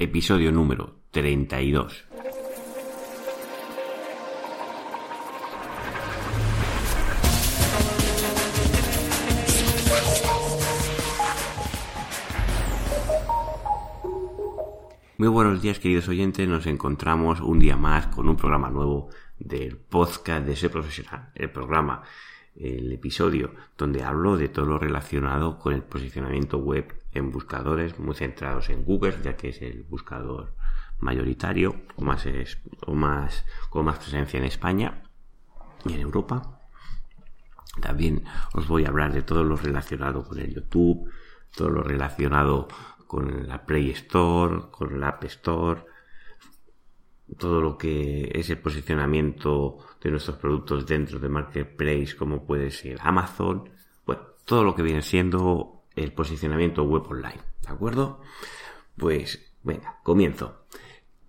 [0.00, 2.06] episodio número 32.
[15.18, 19.76] Muy buenos días queridos oyentes, nos encontramos un día más con un programa nuevo del
[19.76, 22.02] podcast de Ser Profesional, el programa,
[22.56, 28.14] el episodio donde hablo de todo lo relacionado con el posicionamiento web en buscadores muy
[28.14, 30.54] centrados en Google, ya que es el buscador
[30.98, 32.26] mayoritario o más,
[32.86, 35.02] o más con más presencia en España
[35.84, 36.60] y en Europa.
[37.80, 41.10] También os voy a hablar de todo lo relacionado con el YouTube,
[41.54, 42.68] todo lo relacionado
[43.06, 45.84] con la Play Store, con la App Store,
[47.38, 52.98] todo lo que es el posicionamiento de nuestros productos dentro de Marketplace, como puede ser
[53.00, 53.68] Amazon,
[54.04, 58.20] bueno, todo lo que viene siendo el posicionamiento web online, ¿de acuerdo?
[58.96, 60.64] Pues, venga, comienzo.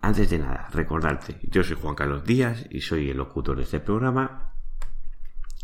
[0.02, 3.80] Antes de nada, recordarte, yo soy Juan Carlos Díaz y soy el locutor de este
[3.80, 4.51] programa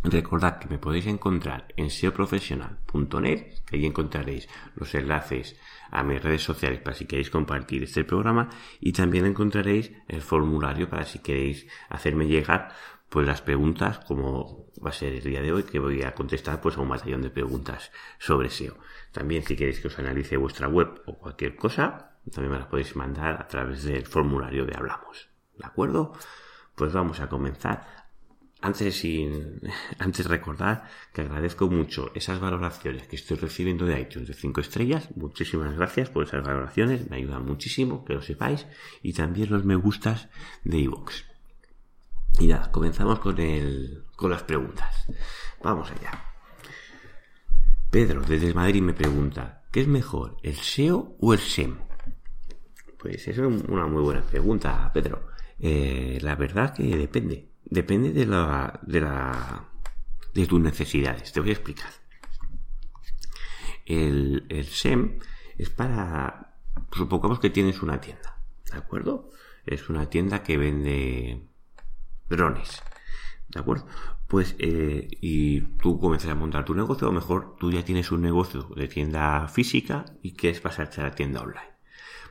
[0.03, 5.59] Recordad que me podéis encontrar en seoprofesional.net, que ahí encontraréis los enlaces
[5.89, 10.89] a mis redes sociales para si queréis compartir este programa y también encontraréis el formulario
[10.89, 12.69] para si queréis hacerme llegar
[13.09, 16.61] pues las preguntas como va a ser el día de hoy que voy a contestar
[16.61, 18.77] pues a un batallón de preguntas sobre SEO.
[19.11, 22.95] También si queréis que os analice vuestra web o cualquier cosa, también me las podéis
[22.95, 25.29] mandar a través del formulario de Hablamos.
[25.57, 26.13] ¿De acuerdo?
[26.75, 28.06] Pues vamos a comenzar
[28.67, 29.61] antes, sin,
[29.99, 35.09] antes recordar que agradezco mucho esas valoraciones que estoy recibiendo de iTunes de 5 estrellas.
[35.15, 38.67] Muchísimas gracias por esas valoraciones, me ayudan muchísimo, que lo sepáis.
[39.01, 40.29] Y también los me gustas
[40.63, 41.23] de iVoox.
[42.39, 45.07] Y nada, comenzamos con, el, con las preguntas.
[45.63, 46.23] Vamos allá.
[47.89, 51.77] Pedro, desde Madrid, me pregunta, ¿qué es mejor, el SEO o el SEM?
[52.99, 55.29] Pues eso es una muy buena pregunta, Pedro.
[55.59, 59.69] Eh, la verdad que depende depende de la, de la,
[60.33, 61.31] de tus necesidades.
[61.31, 61.89] Te voy a explicar.
[63.85, 65.19] El, el SEM
[65.57, 66.57] es para,
[66.91, 68.37] supongamos que tienes una tienda,
[68.71, 69.31] ¿de acuerdo?
[69.65, 71.47] Es una tienda que vende
[72.29, 72.83] drones,
[73.47, 73.87] ¿de acuerdo?
[74.27, 78.21] Pues, eh, y tú comienzas a montar tu negocio, o mejor tú ya tienes un
[78.21, 81.77] negocio de tienda física y quieres pasarte a la tienda online.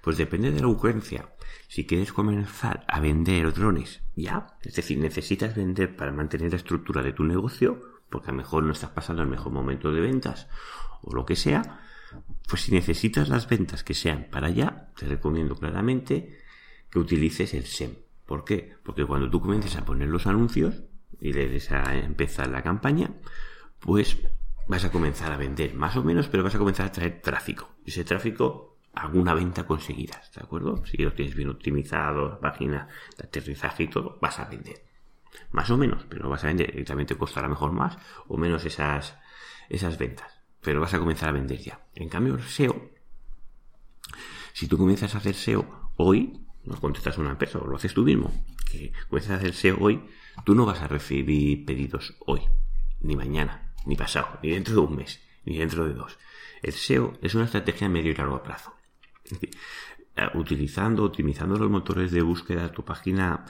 [0.03, 1.35] Pues depende de la urgencia.
[1.69, 7.03] Si quieres comenzar a vender drones ya, es decir, necesitas vender para mantener la estructura
[7.03, 10.49] de tu negocio, porque a lo mejor no estás pasando el mejor momento de ventas
[11.03, 11.81] o lo que sea,
[12.49, 16.39] pues si necesitas las ventas que sean para allá, te recomiendo claramente
[16.91, 17.97] que utilices el SEM.
[18.25, 18.75] ¿Por qué?
[18.83, 20.85] Porque cuando tú comiences a poner los anuncios
[21.21, 23.11] y le a empezar la campaña,
[23.81, 24.19] pues
[24.69, 27.69] vas a comenzar a vender más o menos, pero vas a comenzar a traer tráfico.
[27.85, 28.66] Ese tráfico
[28.97, 30.85] alguna venta conseguida, ¿de acuerdo?
[30.87, 34.83] Si lo tienes bien optimizado, la página de aterrizaje y todo, vas a vender.
[35.53, 36.79] Más o menos, pero vas a vender.
[36.79, 39.19] Y también te costará mejor más o menos esas,
[39.69, 40.41] esas ventas.
[40.63, 41.87] Pero vas a comenzar a vender ya.
[41.95, 42.91] En cambio, el SEO,
[44.55, 47.93] si tú comienzas a hacer SEO hoy, no contestas a una empresa o lo haces
[47.93, 48.33] tú mismo,
[48.71, 50.03] que comienzas a hacer SEO hoy,
[50.47, 52.41] tú no vas a recibir pedidos hoy,
[53.01, 56.19] ni mañana, ni pasado, ni dentro de un mes, ni dentro de dos.
[56.63, 58.76] El SEO es una estrategia a medio y largo plazo.
[60.19, 63.45] Eh, utilizando, optimizando los motores de búsqueda, tu página,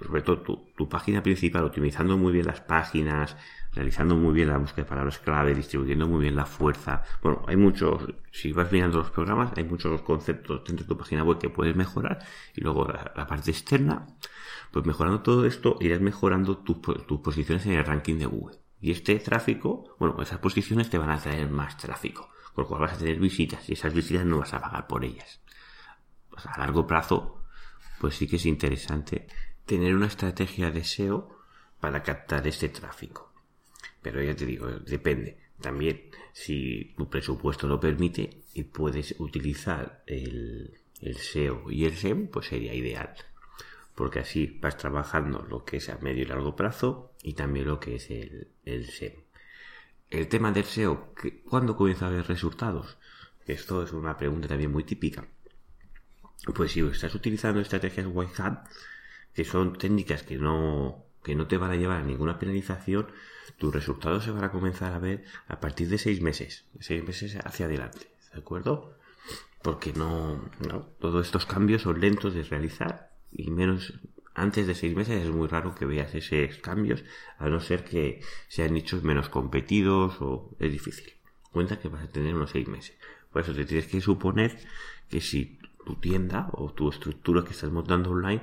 [0.00, 3.36] sobre todo tu, página principal, optimizando muy bien las páginas,
[3.72, 7.02] realizando muy bien la búsqueda de palabras clave, distribuyendo muy bien la fuerza.
[7.20, 11.24] Bueno, hay muchos, si vas mirando los programas, hay muchos conceptos dentro de tu página
[11.24, 12.20] web que puedes mejorar
[12.54, 14.06] y luego la, parte externa,
[14.70, 18.58] pues mejorando todo esto irás mejorando tus posiciones en el ranking de Google.
[18.80, 22.80] Y este tráfico, bueno, esas posiciones te van a traer más tráfico por lo cual
[22.80, 25.40] vas a tener visitas y esas visitas no vas a pagar por ellas.
[26.28, 27.44] Pues a largo plazo,
[28.00, 29.28] pues sí que es interesante
[29.64, 31.38] tener una estrategia de SEO
[31.78, 33.32] para captar este tráfico.
[34.02, 35.38] Pero ya te digo, depende.
[35.60, 42.48] También si tu presupuesto lo permite y puedes utilizar el, SEO y el SEM, pues
[42.48, 43.14] sería ideal.
[43.94, 47.78] Porque así vas trabajando lo que es a medio y largo plazo y también lo
[47.78, 49.27] que es el, el SEM
[50.10, 51.14] el tema del SEO,
[51.48, 52.96] ¿cuándo comienza a haber resultados?
[53.46, 55.26] Esto es una pregunta también muy típica.
[56.54, 58.66] Pues si estás utilizando estrategias white hat,
[59.34, 63.08] que son técnicas que no, que no te van a llevar a ninguna penalización,
[63.58, 67.36] tus resultados se van a comenzar a ver a partir de seis meses, seis meses
[67.44, 68.96] hacia adelante, ¿de acuerdo?
[69.62, 73.94] Porque no, no, todos estos cambios son lentos de realizar y menos
[74.38, 77.04] antes de seis meses es muy raro que veas esos cambios,
[77.38, 81.12] a no ser que sean nichos menos competidos o es difícil.
[81.50, 82.96] Cuenta que vas a tener unos seis meses.
[83.32, 84.58] Por eso te tienes que suponer
[85.08, 88.42] que si tu tienda o tu estructura que estás montando online,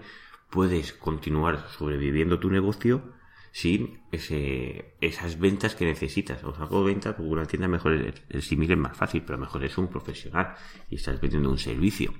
[0.49, 3.13] puedes continuar sobreviviendo tu negocio
[3.51, 6.43] sin ese, esas ventas que necesitas.
[6.43, 9.63] O hago ventas porque una tienda mejor el, el símil es más fácil, pero mejor
[9.63, 10.55] es un profesional
[10.89, 12.13] y estás vendiendo un servicio.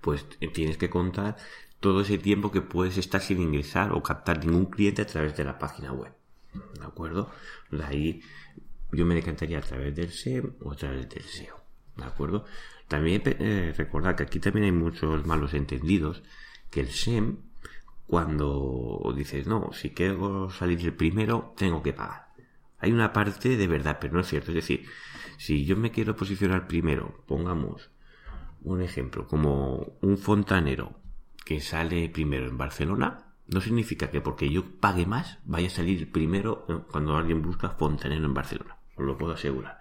[0.00, 1.36] Pues tienes que contar
[1.80, 5.44] todo ese tiempo que puedes estar sin ingresar o captar ningún cliente a través de
[5.44, 6.12] la página web.
[6.78, 7.30] ¿De acuerdo?
[7.70, 8.22] De ahí
[8.92, 11.56] yo me decantaría a través del SEM o a través del SEO.
[11.96, 12.44] ¿De acuerdo?
[12.88, 16.22] También eh, recordar que aquí también hay muchos malos entendidos,
[16.70, 17.38] que el SEM,
[18.06, 22.30] cuando dices, no, si quiero salir el primero, tengo que pagar.
[22.78, 24.50] Hay una parte de verdad, pero no es cierto.
[24.50, 24.86] Es decir,
[25.38, 27.90] si yo me quiero posicionar primero, pongamos
[28.62, 30.99] un ejemplo, como un fontanero
[31.44, 36.12] que sale primero en Barcelona, no significa que porque yo pague más vaya a salir
[36.12, 38.76] primero cuando alguien busca fontanero en Barcelona.
[38.96, 39.78] Os lo puedo asegurar.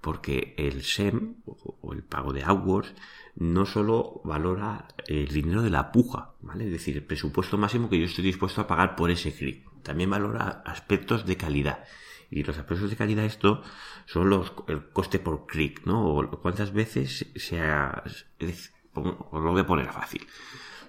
[0.00, 2.94] Porque el SEM o el pago de AdWords
[3.36, 6.66] no solo valora el dinero de la puja, ¿vale?
[6.66, 9.64] Es decir, el presupuesto máximo que yo estoy dispuesto a pagar por ese clic.
[9.82, 11.84] También valora aspectos de calidad.
[12.30, 13.62] Y los aspectos de calidad esto
[14.06, 16.06] son los, el coste por clic, ¿no?
[16.06, 20.26] O cuántas veces se ha, os lo voy a poner fácil.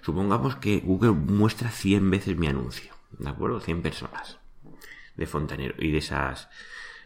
[0.04, 3.60] Supongamos que Google muestra 100 veces mi anuncio, ¿de acuerdo?
[3.60, 4.38] 100 personas
[5.16, 5.74] de fontanero.
[5.78, 6.50] Y de esas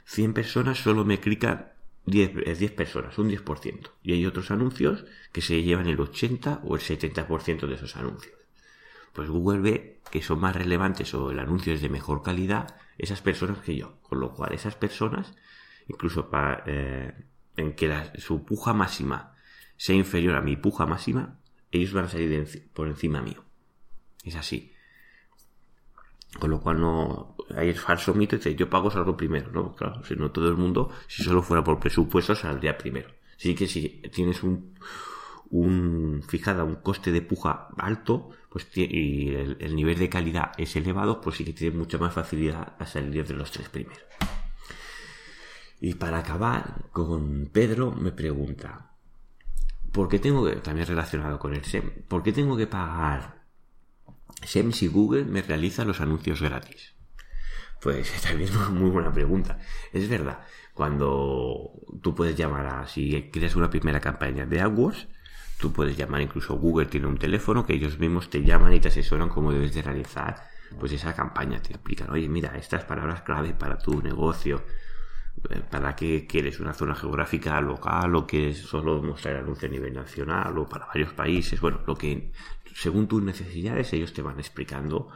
[0.06, 1.68] 100 personas solo me clican
[2.06, 3.90] 10, 10 personas, un 10%.
[4.02, 8.34] Y hay otros anuncios que se llevan el 80 o el 70% de esos anuncios.
[9.12, 13.22] Pues Google ve que son más relevantes o el anuncio es de mejor calidad esas
[13.22, 14.00] personas que yo.
[14.02, 15.36] Con lo cual esas personas,
[15.86, 17.14] incluso para, eh,
[17.56, 19.36] en que su puja máxima
[19.76, 21.38] sea inferior a mi puja máxima,
[21.70, 23.44] ellos van a salir por encima mío.
[24.24, 24.72] Es así.
[26.38, 29.74] Con lo cual no hay el falso mito de yo pago salgo primero, ¿no?
[29.74, 33.10] Claro, si no todo el mundo, si solo fuera por presupuesto, saldría primero.
[33.36, 34.74] Así que si tienes un,
[35.50, 41.20] un fijada un coste de puja alto, pues y el, nivel de calidad es elevado,
[41.20, 44.02] pues sí que tienes mucha más facilidad a salir de los tres primeros.
[45.80, 48.87] Y para acabar con Pedro me pregunta,
[49.92, 53.44] ¿Por qué tengo que, también relacionado con el SEM, ¿por qué tengo que pagar
[54.42, 56.94] SEM si Google me realiza los anuncios gratis?
[57.80, 59.58] Pues también es una muy buena pregunta.
[59.92, 60.40] Es verdad,
[60.74, 65.08] cuando tú puedes llamar a, si quieres una primera campaña de AdWords,
[65.58, 68.88] tú puedes llamar, incluso Google tiene un teléfono que ellos mismos te llaman y te
[68.88, 70.48] asesoran cómo debes de realizar
[70.78, 74.62] pues esa campaña, te explican, oye, mira, estas palabras clave para tu negocio,
[75.70, 80.56] ¿Para qué quieres una zona geográfica local o quieres solo mostrar anuncio a nivel nacional
[80.58, 81.60] o para varios países?
[81.60, 82.32] Bueno, lo que
[82.74, 85.08] según tus necesidades ellos te van explicando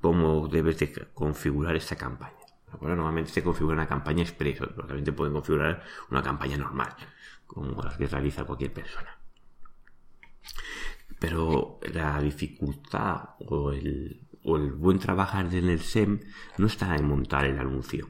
[0.00, 2.34] cómo debes de configurar esta campaña.
[2.80, 6.94] Normalmente se configura una campaña express, pero también te pueden configurar una campaña normal,
[7.46, 9.16] como las que realiza cualquier persona.
[11.20, 16.20] Pero la dificultad o el, o el buen trabajar en el SEM
[16.58, 18.08] no está en montar el anuncio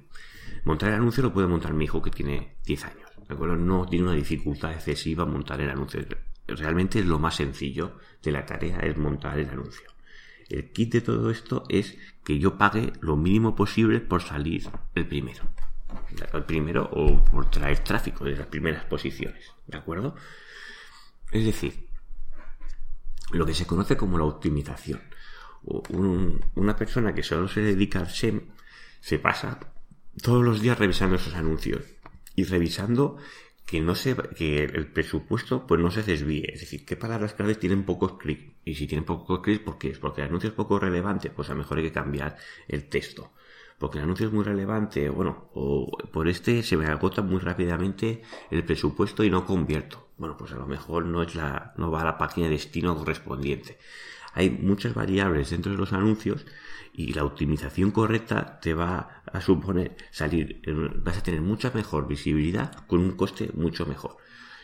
[0.64, 3.10] Montar el anuncio lo puede montar mi hijo que tiene 10 años.
[3.28, 3.56] ¿De acuerdo?
[3.56, 6.00] No tiene una dificultad excesiva montar el anuncio.
[6.46, 9.86] Realmente lo más sencillo de la tarea es montar el anuncio.
[10.48, 15.06] El kit de todo esto es que yo pague lo mínimo posible por salir el
[15.06, 15.44] primero.
[16.32, 19.52] El primero o por traer tráfico de las primeras posiciones.
[19.66, 20.16] ¿De acuerdo?
[21.30, 21.88] Es decir,
[23.32, 25.00] lo que se conoce como la optimización.
[25.62, 28.50] una persona que solo se dedica al SEM
[29.00, 29.73] se pasa
[30.22, 31.82] todos los días revisando esos anuncios
[32.36, 33.16] y revisando
[33.66, 36.52] que no se que el presupuesto pues no se desvíe.
[36.52, 39.90] Es decir qué palabras claves tienen pocos clics y si tienen pocos clics ¿por qué
[39.90, 42.36] es porque el anuncio es poco relevante pues a lo mejor hay que cambiar
[42.68, 43.32] el texto.
[43.78, 48.22] Porque el anuncio es muy relevante bueno o por este se me agota muy rápidamente
[48.50, 50.08] el presupuesto y no convierto.
[50.18, 52.96] Bueno pues a lo mejor no es la no va a la página de destino
[52.96, 53.78] correspondiente.
[54.34, 56.44] Hay muchas variables dentro de los anuncios
[56.96, 60.62] y la optimización correcta te va a suponer salir,
[61.02, 64.16] vas a tener mucha mejor visibilidad con un coste mucho mejor.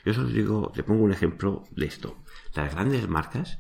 [0.05, 2.17] Yo os digo, te pongo un ejemplo de esto.
[2.55, 3.59] Las grandes marcas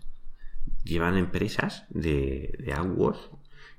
[0.84, 3.30] llevan empresas de, de AdWords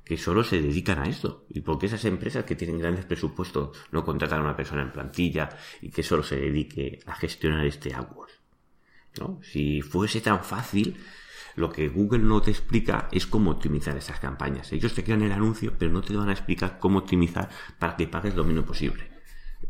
[0.04, 1.46] que solo se dedican a esto.
[1.50, 5.50] ¿Y porque esas empresas que tienen grandes presupuestos no contratan a una persona en plantilla
[5.82, 8.34] y que solo se dedique a gestionar este AdWords?
[9.20, 9.40] ¿No?
[9.42, 10.98] Si fuese tan fácil,
[11.56, 14.72] lo que Google no te explica es cómo optimizar esas campañas.
[14.72, 18.08] Ellos te crean el anuncio, pero no te van a explicar cómo optimizar para que
[18.08, 19.10] pagues lo mínimo posible.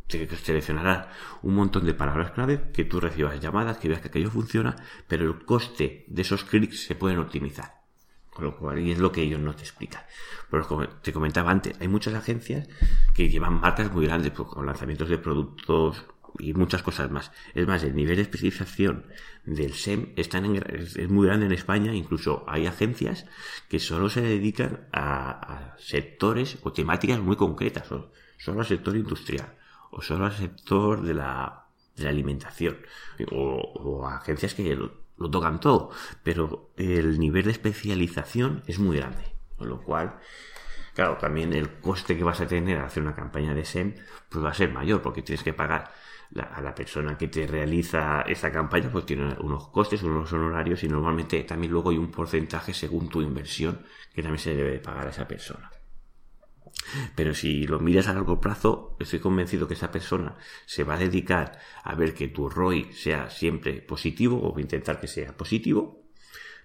[0.07, 1.11] Te seleccionará
[1.41, 4.75] un montón de palabras clave, que tú recibas llamadas, que veas que aquello funciona,
[5.07, 7.81] pero el coste de esos clics se pueden optimizar.
[8.29, 10.03] Con lo cual, y es lo que ellos no te explican.
[10.50, 12.67] Pero como te comentaba antes, hay muchas agencias
[13.13, 16.05] que llevan marcas muy grandes, pues, con lanzamientos de productos
[16.39, 17.31] y muchas cosas más.
[17.53, 19.05] Es más, el nivel de especialización
[19.45, 23.25] del SEM está en, es, muy grande en España, incluso hay agencias
[23.69, 29.55] que solo se dedican a, sectores o temáticas muy concretas, solo al sector industrial,
[29.91, 32.77] o solo al sector de la, de la alimentación,
[33.31, 35.91] o, agencias que lo, lo tocan todo,
[36.23, 40.19] pero el nivel de especialización es muy grande, con lo cual
[40.93, 43.95] Claro, también el coste que vas a tener al hacer una campaña de SEM
[44.29, 45.91] pues va a ser mayor porque tienes que pagar
[46.39, 50.88] a la persona que te realiza esa campaña pues tiene unos costes, unos honorarios y
[50.88, 53.81] normalmente también luego hay un porcentaje según tu inversión
[54.13, 55.69] que también se debe pagar a esa persona.
[57.15, 60.35] Pero si lo miras a largo plazo, estoy convencido que esa persona
[60.65, 65.07] se va a dedicar a ver que tu ROI sea siempre positivo o intentar que
[65.07, 66.01] sea positivo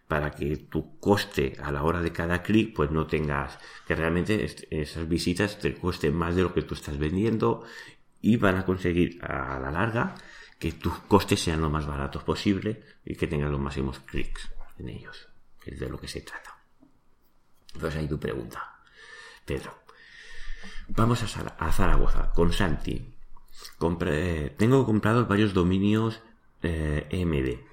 [0.08, 4.46] para que tu coste a la hora de cada clic pues no tengas que realmente
[4.70, 7.64] esas visitas te cuesten más de lo que tú estás vendiendo
[8.26, 10.14] y van a conseguir a la larga
[10.58, 14.88] que tus costes sean lo más baratos posible y que tengas los máximos clics en
[14.88, 15.28] ellos,
[15.64, 16.58] es de lo que se trata.
[17.72, 18.80] Entonces ahí tu pregunta,
[19.44, 19.78] Pedro.
[20.88, 23.14] Vamos a, Zaragoza con Santi.
[24.56, 26.20] tengo comprados varios dominios
[26.62, 27.64] eh, MD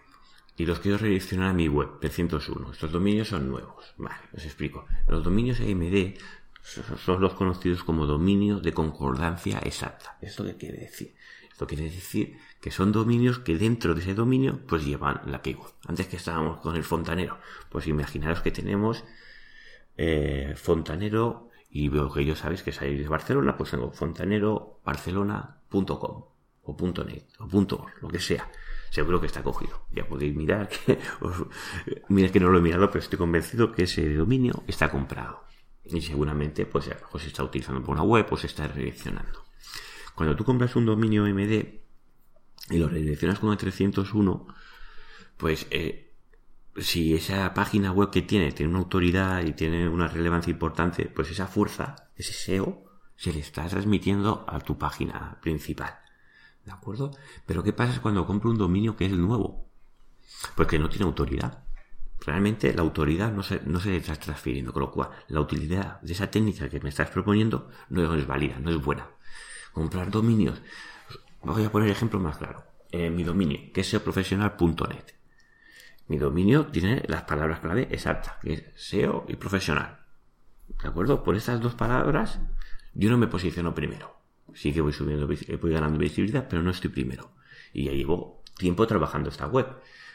[0.55, 2.73] y los quiero redireccionar a mi web, 301.
[2.73, 3.95] Estos dominios son nuevos.
[3.97, 4.85] Vale, os explico.
[5.07, 6.15] Los dominios AMD
[6.63, 10.17] son los conocidos como dominios de concordancia exacta.
[10.21, 11.13] ¿Esto qué quiere decir?
[11.51, 15.73] Esto quiere decir que son dominios que dentro de ese dominio pues llevan la keyword.
[15.87, 17.37] Antes que estábamos con el fontanero,
[17.69, 19.03] pues imaginaros que tenemos
[19.97, 26.23] eh, fontanero y veo que yo sabéis que salís de Barcelona, pues tengo fontanerobarcelona.com
[26.65, 28.49] o .net o .org, lo que sea
[28.89, 29.87] seguro que está cogido.
[29.91, 30.99] Ya podéis mirar que,
[32.09, 35.43] mira que no lo he mirado, pero estoy convencido que ese dominio está comprado.
[35.85, 39.43] Y seguramente, pues, se está utilizando por una web o se está redireccionando.
[40.15, 41.81] Cuando tú compras un dominio MD
[42.69, 44.47] y lo redireccionas con el 301,
[45.37, 46.13] pues, eh,
[46.77, 51.29] si esa página web que tiene tiene una autoridad y tiene una relevancia importante, pues
[51.29, 52.83] esa fuerza, ese SEO,
[53.15, 55.99] se le está transmitiendo a tu página principal.
[56.65, 57.11] ¿De acuerdo?
[57.45, 59.69] Pero ¿qué pasa cuando compro un dominio que es nuevo?
[60.55, 61.62] Pues que no tiene autoridad.
[62.25, 66.31] Realmente la autoridad no se, no está transfiriendo, con lo cual la utilidad de esa
[66.31, 69.07] técnica que me estás proponiendo no es válida, no es buena.
[69.73, 70.61] Comprar dominios.
[71.41, 72.63] Voy a poner ejemplo más claro.
[72.91, 75.03] Eh, mi dominio, que es seoprofesional.net.
[76.07, 79.99] Mi dominio tiene las palabras clave exactas, que es SEO y profesional.
[80.81, 81.23] ¿De acuerdo?
[81.23, 82.39] Por estas dos palabras,
[82.93, 84.15] yo no me posiciono primero.
[84.53, 87.31] Sí que voy subiendo, voy ganando visibilidad, pero no estoy primero.
[87.73, 89.67] Y ya llevo tiempo trabajando esta web.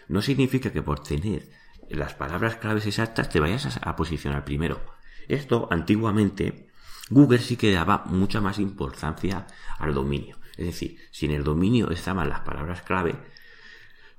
[0.09, 1.51] No significa que por tener
[1.91, 4.81] las palabras claves exactas te vayas a, posicionar primero.
[5.29, 6.69] Esto antiguamente
[7.11, 9.47] Google sí que daba mucha más importancia
[9.79, 10.37] al dominio.
[10.57, 13.17] Es decir, si en el dominio estaban las palabras clave,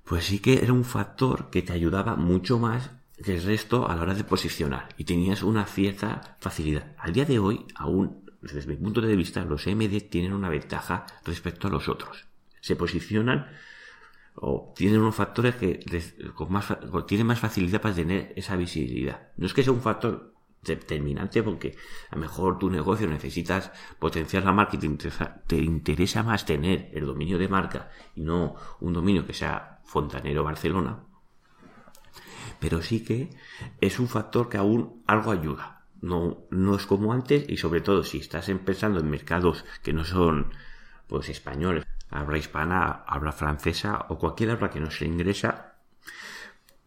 [0.04, 2.92] pues sí que era un factor que te ayudaba mucho más
[3.24, 6.96] que el resto a la hora de posicionar y tenías una cierta facilidad.
[6.98, 11.06] Al día de hoy aún desde mi punto de vista, los MD tienen una ventaja
[11.26, 12.28] respecto a los otros.
[12.62, 13.48] Se posicionan
[14.42, 15.80] o tienen unos factores que
[16.34, 16.68] con más,
[17.08, 19.30] tienen más facilidad para tener esa visibilidad.
[19.38, 21.76] No es que sea un factor determinante porque
[22.10, 24.98] a lo mejor tu negocio necesitas potenciar la marca y
[25.48, 30.44] te interesa, más tener el dominio de marca y no un dominio que sea Fontanero
[30.44, 31.04] Barcelona.
[32.60, 33.30] Pero sí que
[33.80, 38.04] es un factor que aún algo ayuda no, no es como antes y sobre todo
[38.04, 40.54] si estás empezando en mercados que no son
[41.08, 45.76] pues españoles, habla hispana, habla francesa o cualquier habla que no se ingresa,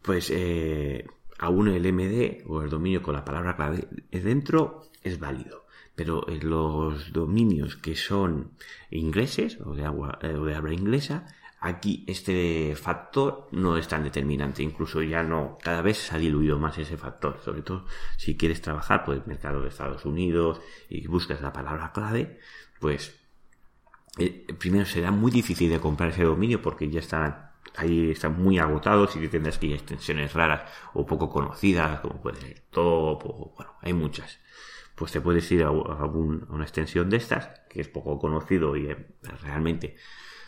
[0.03, 1.07] pues eh,
[1.39, 5.67] aún el MD o el dominio con la palabra clave dentro es válido.
[5.95, 8.53] Pero en los dominios que son
[8.91, 11.27] ingleses o de, agua, eh, o de habla inglesa,
[11.65, 16.59] Aquí este factor no es tan determinante, incluso ya no, cada vez se ha diluido
[16.59, 17.87] más ese factor, sobre todo
[18.17, 22.41] si quieres trabajar por el mercado de Estados Unidos y buscas la palabra clave,
[22.81, 23.22] pues
[24.19, 28.59] eh, primero será muy difícil de comprar ese dominio porque ya están ahí están muy
[28.59, 33.55] agotados y tendrás que a extensiones raras o poco conocidas, como puede ser Top, o
[33.57, 34.39] bueno, hay muchas.
[34.95, 39.07] Pues te puedes ir a, una extensión de estas, que es poco conocido y eh,
[39.43, 39.97] realmente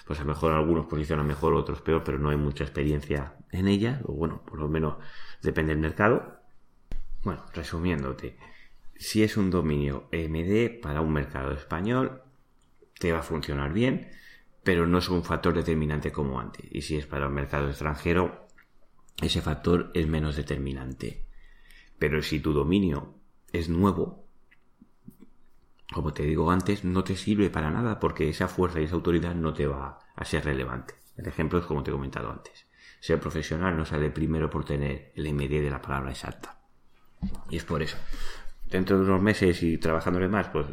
[0.06, 3.68] pues a lo mejor algunos posicionan mejor, otros peor, pero no hay mucha experiencia en
[3.68, 4.96] ella, o bueno, por lo menos
[5.40, 6.40] depende del mercado.
[7.22, 8.36] Bueno, resumiéndote,
[8.96, 12.20] si es un dominio MD para un mercado español,
[12.98, 14.10] te va a funcionar bien,
[14.62, 16.66] pero no es un factor determinante como antes.
[16.70, 18.48] Y si es para un mercado extranjero,
[19.22, 21.26] ese factor es menos determinante.
[21.98, 23.14] Pero si tu dominio
[23.52, 24.26] es nuevo,
[25.92, 29.34] como te digo antes, no te sirve para nada porque esa fuerza y esa autoridad
[29.34, 30.94] no te va a ser relevante.
[31.16, 32.66] El ejemplo es como te he comentado antes.
[33.00, 36.58] Ser profesional no sale primero por tener el MD de la palabra exacta.
[37.50, 37.96] Y es por eso.
[38.66, 40.66] Dentro de unos meses y trabajándole más, pues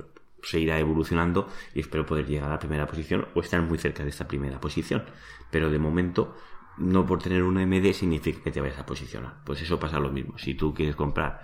[0.43, 4.03] se irá evolucionando y espero poder llegar a la primera posición o estar muy cerca
[4.03, 5.03] de esta primera posición.
[5.49, 6.35] Pero de momento,
[6.77, 9.43] no por tener un MD significa que te vayas a posicionar.
[9.45, 10.37] Pues eso pasa lo mismo.
[10.37, 11.41] Si tú quieres comprar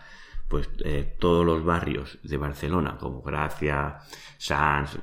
[0.48, 4.00] pues eh, todos los barrios de Barcelona, como Gracia,
[4.38, 4.98] Sans,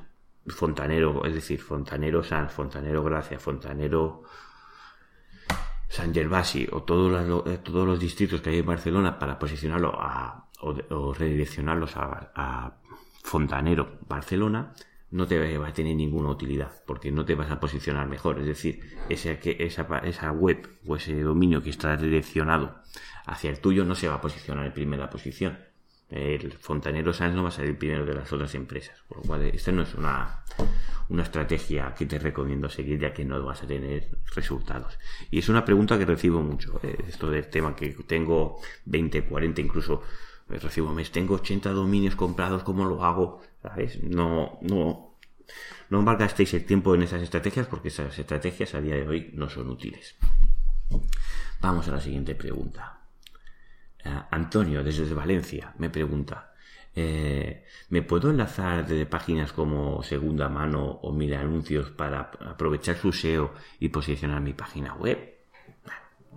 [0.47, 4.23] Fontanero, es decir, Fontanero Sans, Fontanero Gracia, Fontanero
[5.87, 9.95] San Gervasi o todos los, eh, todos los distritos que hay en Barcelona para posicionarlo
[10.61, 12.77] o, redireccionarlos a
[13.25, 14.71] Fontanero Barcelona,
[15.09, 18.39] no te va a tener ninguna utilidad, porque no te vas a posicionar mejor.
[18.39, 22.75] Es decir, esa, esa, esa web o ese dominio que está direccionado
[23.25, 25.57] hacia el tuyo no se va a posicionar en primera posición.
[26.07, 29.03] El fontanero Sans no va a salir primero de las otras empresas.
[29.07, 30.43] Por lo cual, esta no es una,
[31.09, 34.99] una estrategia que te recomiendo seguir, ya que no vas a tener resultados.
[35.31, 36.79] Y es una pregunta que recibo mucho.
[36.83, 40.03] Eh, esto del tema que tengo 20, 40, incluso
[40.47, 43.41] recibo mes, tengo 80 dominios comprados, ¿cómo lo hago?
[43.61, 44.01] ¿Sabes?
[44.03, 45.17] No, no,
[45.89, 49.49] no malgastéis el tiempo en esas estrategias porque esas estrategias a día de hoy no
[49.49, 50.15] son útiles.
[51.61, 53.01] Vamos a la siguiente pregunta.
[54.03, 56.53] Eh, Antonio, desde Valencia, me pregunta,
[56.95, 63.11] eh, ¿me puedo enlazar desde páginas como Segunda Mano o Mil Anuncios para aprovechar su
[63.11, 65.33] SEO y posicionar mi página web?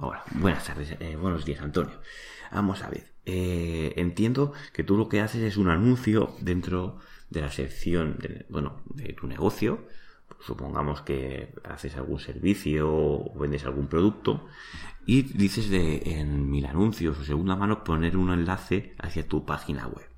[0.00, 2.00] Hola, buenas tardes, eh, buenos días, Antonio.
[2.52, 7.42] Vamos a ver, eh, entiendo que tú lo que haces es un anuncio dentro de
[7.42, 9.86] la sección, de, bueno, de tu negocio.
[10.40, 14.46] Supongamos que haces algún servicio o vendes algún producto
[15.04, 19.86] y dices de en mil anuncios o segunda mano poner un enlace hacia tu página
[19.88, 20.08] web.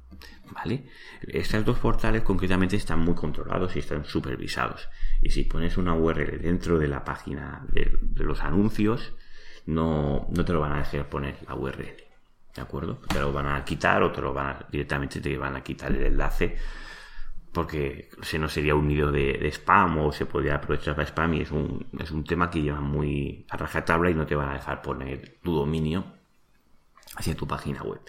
[0.53, 0.87] ¿Vale?
[1.23, 4.89] Estos dos portales concretamente están muy controlados y están supervisados.
[5.21, 9.15] Y si pones una URL dentro de la página de, los anuncios,
[9.67, 12.10] no, no te lo van a dejar poner la URL.
[12.55, 13.01] ¿De acuerdo?
[13.09, 15.93] Te lo van a quitar o te lo van a, directamente te van a quitar
[15.93, 16.57] el enlace
[17.53, 21.41] porque si no sería un nido de, spam o se podría aprovechar para spam y
[21.43, 24.55] es un, es un tema que lleva muy a rajatabla y no te van a
[24.55, 26.05] dejar poner tu dominio
[27.17, 28.01] hacia tu página web.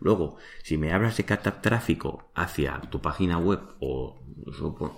[0.00, 4.22] Luego, si me hablas de captar tráfico hacia tu página web o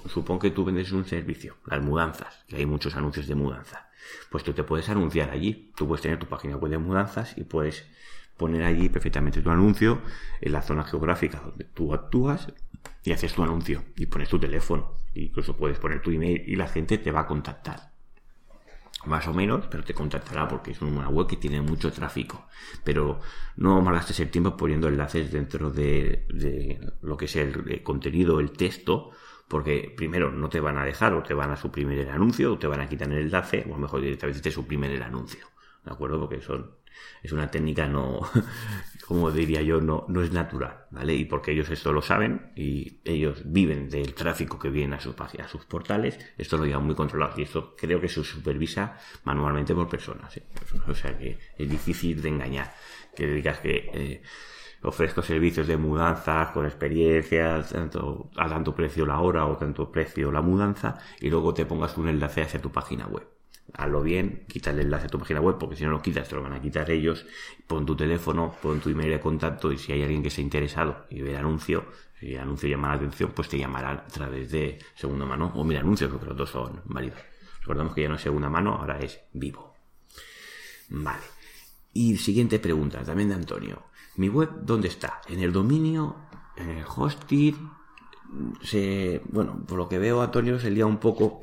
[0.08, 3.88] supongo que tú vendes un servicio, las mudanzas, que hay muchos anuncios de mudanza,
[4.30, 5.72] pues tú te puedes anunciar allí.
[5.76, 7.86] Tú puedes tener tu página web de mudanzas y puedes
[8.42, 10.02] poner allí perfectamente tu anuncio
[10.40, 12.52] en la zona geográfica donde tú actúas
[13.04, 14.96] y haces tu anuncio y pones tu teléfono.
[15.14, 17.92] Incluso puedes poner tu email y la gente te va a contactar.
[19.04, 22.48] Más o menos, pero te contactará porque es una web que tiene mucho tráfico.
[22.82, 23.20] Pero
[23.56, 26.26] no malgastes el tiempo poniendo enlaces dentro de,
[27.00, 29.10] lo que es el, contenido, el texto,
[29.46, 32.58] porque primero no te van a dejar o te van a suprimir el anuncio o
[32.58, 35.46] te van a quitar el enlace o mejor directamente te suprimen el anuncio.
[35.84, 36.18] ¿De acuerdo?
[36.18, 36.81] Porque son
[37.22, 38.20] es una técnica no,
[39.06, 41.14] como diría yo, no, no es natural, ¿vale?
[41.14, 45.14] Y porque ellos esto lo saben y ellos viven del tráfico que viene a sus,
[45.20, 49.74] a sus portales, esto lo llevan muy controlado y esto creo que se supervisa manualmente
[49.74, 50.46] por personas, ¿eh?
[50.88, 52.74] O sea que es difícil de engañar,
[53.14, 54.22] que digas que eh,
[54.82, 60.32] ofrezco servicios de mudanza con experiencia, tanto, a tanto precio la hora o tanto precio
[60.32, 63.26] la mudanza y luego te pongas un enlace hacia tu página web
[63.74, 66.34] hazlo bien, quita el enlace a tu página web, porque si no lo quitas te
[66.34, 67.26] lo van a quitar ellos,
[67.66, 71.06] pon tu teléfono, pon tu email de contacto y si hay alguien que esté interesado
[71.10, 71.86] y ve el anuncio,
[72.18, 75.64] si el anuncio llama la atención, pues te llamará a través de segunda mano o
[75.64, 77.18] mira anuncios, porque los dos son válidos.
[77.60, 79.74] Recordamos que ya no es segunda mano, ahora es vivo.
[80.88, 81.22] Vale.
[81.94, 83.82] Y siguiente pregunta, también de Antonio.
[84.16, 85.20] ¿Mi web dónde está?
[85.28, 86.16] ¿En el dominio?
[86.56, 87.70] ¿En el hosting?
[89.30, 91.42] Bueno, por lo que veo, Antonio se lía un poco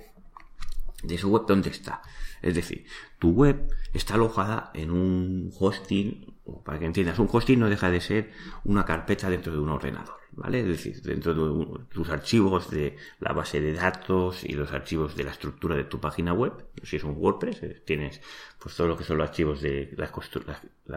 [1.03, 2.01] de su web dónde está.
[2.41, 2.85] Es decir,
[3.17, 6.33] tu web está alojada en un hosting,
[6.63, 8.31] para que entiendas, un hosting no deja de ser
[8.63, 10.61] una carpeta dentro de un ordenador, ¿vale?
[10.61, 15.25] Es decir, dentro de tus archivos de la base de datos y los archivos de
[15.25, 18.21] la estructura de tu página web, si es un WordPress, eh, tienes
[18.57, 20.11] pues todo lo que son los archivos de la,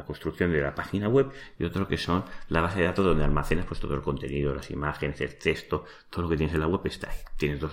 [0.04, 3.66] construcción de la página web y otro que son la base de datos donde almacenas
[3.66, 6.80] pues todo el contenido, las imágenes, el texto, todo lo que tienes en la web
[6.84, 7.18] está ahí.
[7.36, 7.72] Tienes dos,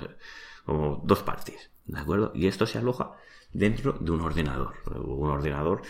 [0.69, 1.71] como dos partes.
[1.86, 2.32] ¿De acuerdo?
[2.36, 3.13] Y esto se aloja
[3.51, 4.75] dentro de un ordenador.
[4.86, 5.82] Un ordenador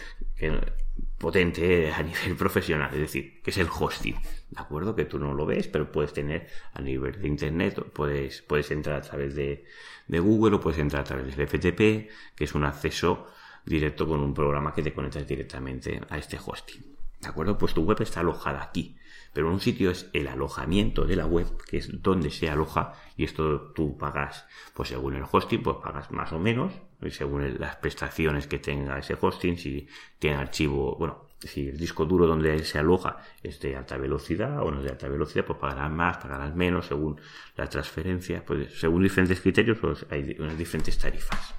[1.18, 4.16] potente a nivel profesional, es decir, que es el hosting.
[4.16, 4.96] ¿De acuerdo?
[4.96, 8.96] Que tú no lo ves, pero puedes tener a nivel de internet, puedes, puedes entrar
[8.96, 9.66] a través de,
[10.08, 13.28] de Google o puedes entrar a través del FTP, que es un acceso
[13.66, 16.96] directo con un programa que te conectas directamente a este hosting.
[17.20, 17.58] ¿De acuerdo?
[17.58, 18.96] Pues tu web está alojada aquí.
[19.34, 23.24] Pero un sitio es el alojamiento de la web, que es donde se aloja, y
[23.24, 27.78] esto tú pagas, pues según el hosting, pues pagas más o menos, y según las
[27.78, 29.88] prestaciones que tenga ese hosting, si
[30.18, 34.72] tiene archivo, bueno, si el disco duro donde se aloja es de alta velocidad o
[34.72, 37.20] no es de alta velocidad, pues pagarás más, pagarás menos según
[37.56, 41.56] la transferencia, pues según diferentes criterios, pues hay unas diferentes tarifas.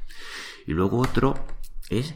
[0.67, 1.35] Y luego otro
[1.89, 2.15] es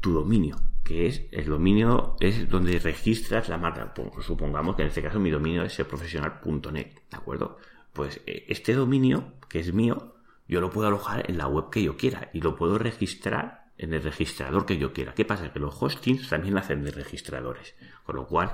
[0.00, 0.56] tu dominio,
[0.88, 3.92] que es el dominio es donde registras la marca.
[4.22, 7.58] Supongamos que en este caso mi dominio es profesional.net, ¿de acuerdo?
[7.92, 10.14] Pues eh, este dominio, que es mío,
[10.48, 13.92] yo lo puedo alojar en la web que yo quiera y lo puedo registrar en
[13.92, 15.12] el registrador que yo quiera.
[15.12, 15.52] ¿Qué pasa?
[15.52, 17.76] Que los hostings también hacen de registradores.
[18.04, 18.50] Con lo cual,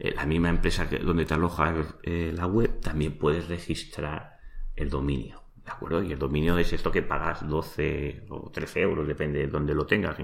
[0.00, 1.72] eh, la misma empresa donde te aloja
[2.02, 4.40] eh, la web también puedes registrar
[4.74, 5.40] el dominio.
[5.64, 6.02] ¿De acuerdo?
[6.02, 9.86] Y el dominio es esto que pagas 12 o 13 euros, depende de dónde lo
[9.86, 10.16] tengas.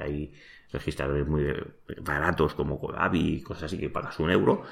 [0.00, 0.32] hay
[0.72, 1.44] registradores muy
[2.00, 4.62] baratos como Codavi y cosas así que pagas un euro.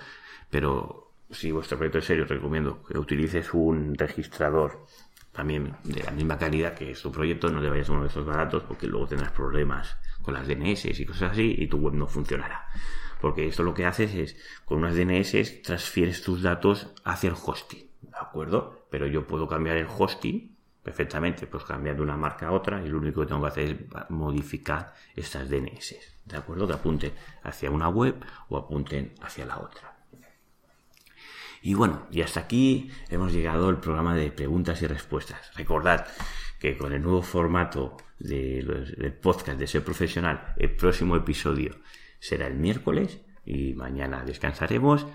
[0.50, 4.86] Pero si vuestro proyecto es serio, te recomiendo que utilices un registrador
[5.32, 8.26] también de la misma calidad que su proyecto, no le vayas a uno de esos
[8.26, 12.06] baratos porque luego tendrás problemas con las DNS y cosas así y tu web no
[12.06, 12.66] funcionará.
[13.20, 17.86] Porque esto lo que haces es, con unas DNS transfieres tus datos hacia el hosting,
[18.00, 18.86] ¿de acuerdo?
[18.90, 22.88] Pero yo puedo cambiar el hosting perfectamente, pues cambiar de una marca a otra y
[22.88, 26.66] lo único que tengo que hacer es modificar estas DNS, ¿de acuerdo?
[26.66, 27.12] Que apunten
[27.42, 28.16] hacia una web
[28.48, 29.90] o apunten hacia la otra.
[31.62, 35.54] Y bueno, y hasta aquí hemos llegado al programa de preguntas y respuestas.
[35.56, 36.06] Recordad
[36.58, 41.76] que con el nuevo formato del podcast de Ser Profesional, el próximo episodio
[42.18, 45.06] será el miércoles y mañana descansaremos.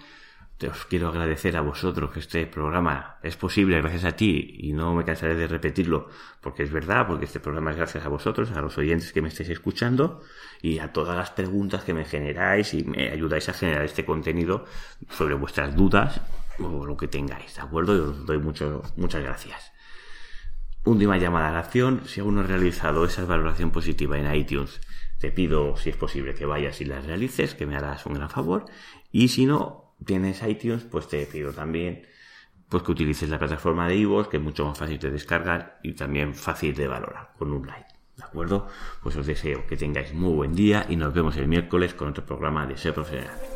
[0.57, 4.71] Te os quiero agradecer a vosotros que este programa es posible gracias a ti y
[4.71, 6.07] no me cansaré de repetirlo
[6.39, 9.27] porque es verdad, porque este programa es gracias a vosotros, a los oyentes que me
[9.27, 10.21] estáis escuchando
[10.61, 14.63] y a todas las preguntas que me generáis y me ayudáis a generar este contenido
[15.09, 16.21] sobre vuestras dudas
[16.57, 17.93] o lo que tengáis, ¿de acuerdo?
[17.93, 19.73] Y os doy mucho, muchas gracias.
[20.85, 24.79] Última llamada a la acción, si aún no has realizado esa valoración positiva en iTunes,
[25.19, 28.29] te pido, si es posible, que vayas y las realices, que me harás un gran
[28.29, 28.65] favor.
[29.11, 32.05] Y si no tienes iTunes, pues te pido también
[32.69, 35.93] pues que utilices la plataforma de iVoox, que es mucho más fácil de descargar y
[35.93, 37.93] también fácil de valorar, con un like.
[38.17, 38.67] ¿De acuerdo?
[39.03, 42.25] Pues os deseo que tengáis muy buen día y nos vemos el miércoles con otro
[42.25, 43.54] programa de Ser Profesional.